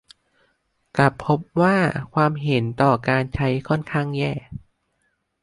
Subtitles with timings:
[0.97, 1.77] กลับพบว่า
[2.13, 4.31] ความเห็นต่อการใช้ค่อนข้างแย่